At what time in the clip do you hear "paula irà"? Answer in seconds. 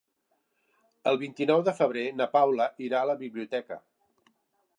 2.37-3.03